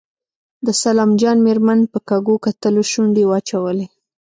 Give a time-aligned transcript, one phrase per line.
[0.65, 3.85] د سلام جان مېرمن په کږو کتلو شونډې واچولې.